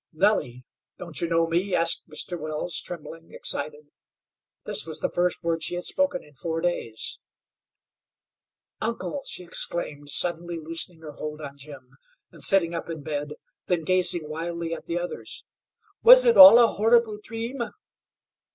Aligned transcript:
"Nellie, 0.11 0.63
don't 0.97 1.21
you 1.21 1.29
know 1.29 1.45
me?" 1.45 1.75
asked 1.75 2.09
Mr. 2.09 2.35
Wells, 2.39 2.81
trembling, 2.81 3.29
excited. 3.31 3.91
This 4.65 4.83
was 4.87 4.99
the 4.99 5.11
first 5.11 5.43
word 5.43 5.61
she 5.61 5.75
had 5.75 5.83
spoken 5.83 6.23
in 6.23 6.33
four 6.33 6.59
days. 6.59 7.19
"Uncle!" 8.81 9.21
she 9.27 9.43
exclaimed, 9.43 10.09
suddenly 10.09 10.57
loosening 10.57 11.01
her 11.01 11.11
hold 11.11 11.39
on 11.39 11.55
Jim, 11.55 11.91
and 12.31 12.43
sitting 12.43 12.73
up 12.73 12.89
in 12.89 13.03
bed, 13.03 13.33
then 13.67 13.81
she 13.81 13.85
gazed 13.85 14.17
wildly 14.27 14.73
at 14.73 14.87
the 14.87 14.97
others. 14.97 15.45
"Was 16.01 16.25
it 16.25 16.35
all 16.35 16.57
a 16.57 16.65
horrible 16.65 17.19
dream?" 17.21 17.59